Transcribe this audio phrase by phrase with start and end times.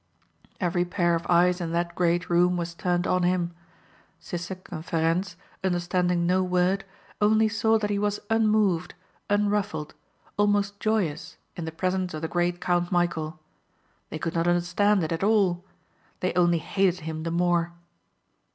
[0.59, 3.53] Every pair of eyes in that great room was turned on him.
[4.19, 6.85] Sissek and Ferencz understanding no word
[7.21, 8.95] only saw that he was unmoved,
[9.29, 9.93] unruffled,
[10.37, 13.37] almost joyous in the presence of the great Count Michæl.
[14.09, 15.63] They could not understand it at all.
[16.21, 17.71] They only hated him the more.